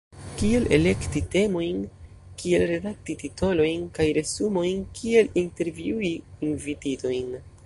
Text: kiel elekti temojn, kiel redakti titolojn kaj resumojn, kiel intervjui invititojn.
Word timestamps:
kiel 0.37 0.63
elekti 0.77 1.21
temojn, 1.35 1.83
kiel 2.43 2.65
redakti 2.73 3.17
titolojn 3.25 3.87
kaj 3.99 4.09
resumojn, 4.21 4.83
kiel 5.01 5.33
intervjui 5.47 6.15
invititojn. 6.51 7.35